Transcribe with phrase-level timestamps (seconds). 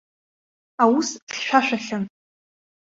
[0.83, 2.03] Аус хьшәашәахьан.